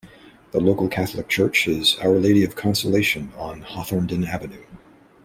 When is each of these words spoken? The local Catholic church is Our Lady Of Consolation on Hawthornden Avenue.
The 0.51 0.59
local 0.59 0.87
Catholic 0.87 1.29
church 1.29 1.67
is 1.67 1.95
Our 1.99 2.17
Lady 2.17 2.43
Of 2.43 2.55
Consolation 2.55 3.31
on 3.37 3.61
Hawthornden 3.61 4.25
Avenue. 4.27 4.65